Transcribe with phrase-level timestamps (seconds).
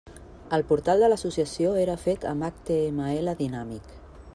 [0.57, 3.99] El portal de l'Associació era fet amb HTML dinàmic.